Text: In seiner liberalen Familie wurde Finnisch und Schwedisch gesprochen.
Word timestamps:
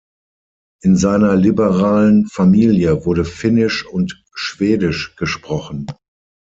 In 0.81 0.97
seiner 0.97 1.35
liberalen 1.35 2.25
Familie 2.27 3.05
wurde 3.05 3.23
Finnisch 3.23 3.85
und 3.85 4.19
Schwedisch 4.33 5.15
gesprochen. 5.15 5.85